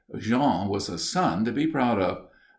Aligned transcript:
Jean 0.17 0.67
was 0.67 0.89
a 0.89 0.97
son 0.97 1.45
to 1.45 1.51
be 1.51 1.67
proud 1.67 2.01
of. 2.01 2.25